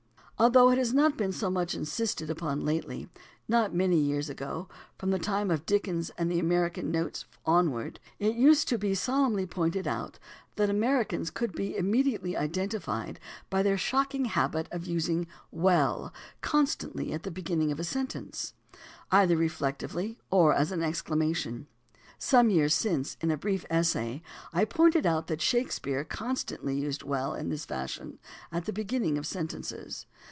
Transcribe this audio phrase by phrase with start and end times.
[0.43, 3.07] Although it has not been so much insisted upon lately,
[3.47, 7.25] not many years ago— from the time of Dickens and THE ORIGIN OF CERTAIN AMERICANISMS
[7.45, 10.17] 253 the American Notes onward— it used to be solemnly pointed out
[10.55, 13.19] that Americans could be immediately identified
[13.51, 16.11] by their shocking habit of using "well"
[16.41, 18.55] constantly at the beginning of a sentence,
[19.11, 21.67] either re flectively or as an exclamation.
[22.17, 27.03] Some years since, in a brief essay, I pointed out that Shakespeare con stantly used
[27.03, 28.17] "well" in this fashion
[28.51, 30.07] at the beginning of sentences.